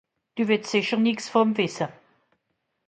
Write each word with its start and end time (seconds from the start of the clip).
Dü 0.35 0.43
wìtt 0.47 0.69
sìcher 0.71 0.99
nìx 1.03 1.23
vùm 1.31 1.49
wìsse? 1.55 1.87